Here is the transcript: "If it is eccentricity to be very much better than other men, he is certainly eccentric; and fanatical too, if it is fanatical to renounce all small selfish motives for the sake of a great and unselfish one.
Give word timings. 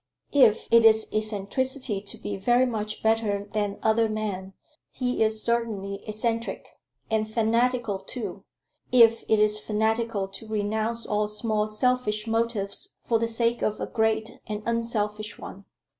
"If 0.33 0.67
it 0.71 0.83
is 0.83 1.13
eccentricity 1.13 2.01
to 2.01 2.17
be 2.17 2.35
very 2.35 2.65
much 2.65 3.03
better 3.03 3.47
than 3.53 3.77
other 3.83 4.09
men, 4.09 4.53
he 4.89 5.21
is 5.21 5.43
certainly 5.43 6.03
eccentric; 6.07 6.69
and 7.11 7.29
fanatical 7.29 7.99
too, 7.99 8.43
if 8.91 9.23
it 9.29 9.37
is 9.37 9.59
fanatical 9.59 10.27
to 10.27 10.47
renounce 10.47 11.05
all 11.05 11.27
small 11.27 11.67
selfish 11.67 12.25
motives 12.25 12.95
for 13.03 13.19
the 13.19 13.27
sake 13.27 13.61
of 13.61 13.79
a 13.79 13.85
great 13.85 14.39
and 14.47 14.63
unselfish 14.65 15.37
one. 15.37 15.65